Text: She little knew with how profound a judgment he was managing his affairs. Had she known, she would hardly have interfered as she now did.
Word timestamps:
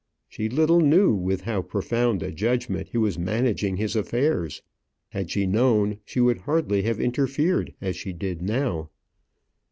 She 0.27 0.49
little 0.49 0.79
knew 0.79 1.13
with 1.13 1.41
how 1.41 1.61
profound 1.61 2.23
a 2.23 2.31
judgment 2.31 2.87
he 2.87 2.97
was 2.97 3.19
managing 3.19 3.77
his 3.77 3.95
affairs. 3.95 4.63
Had 5.09 5.29
she 5.29 5.45
known, 5.45 5.99
she 6.05 6.19
would 6.19 6.39
hardly 6.39 6.81
have 6.81 6.99
interfered 6.99 7.75
as 7.79 7.95
she 7.95 8.11
now 8.11 8.81
did. 8.81 8.87